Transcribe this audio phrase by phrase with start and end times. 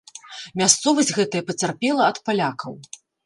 [0.61, 2.73] Мясцовасць гэтая пацярпела ад палякаў.